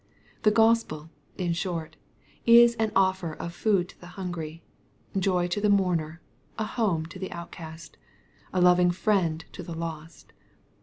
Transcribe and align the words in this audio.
The 0.41 0.49
Gospel, 0.49 1.11
in 1.37 1.53
short, 1.53 1.95
is 2.47 2.73
an 2.77 2.91
offer 2.95 3.33
of 3.33 3.53
food 3.53 3.87
to 3.89 3.99
the 4.01 4.07
hungry— 4.17 4.63
joy 5.25 5.45
to 5.49 5.61
the 5.61 5.69
mourner— 5.69 6.23
^a 6.57 6.65
home 6.65 7.05
to 7.05 7.19
the 7.19 7.31
outcast— 7.31 7.97
a 8.51 8.59
loving 8.59 8.89
friend 8.89 9.45
to 9.51 9.61
the 9.61 9.75
lost. 9.75 10.33